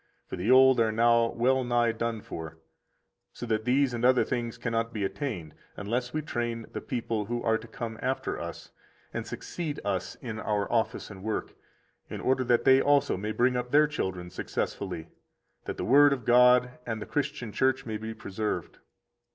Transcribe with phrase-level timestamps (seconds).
[0.29, 2.57] 86 For the old are now well nigh done for,
[3.33, 7.43] so that these and other things cannot be attained, unless we train the people who
[7.43, 8.71] are to come after us
[9.13, 11.53] and succeed us in our office and work,
[12.09, 15.07] in order that they also may bring up their children successfully,
[15.65, 18.79] that the Word of God and the Christian Church may be preserved.